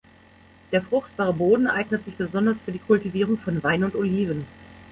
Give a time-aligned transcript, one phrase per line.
[0.71, 4.47] Der fruchtbare Boden eignet sich besonders für die Kultivierung von Wein und Oliven.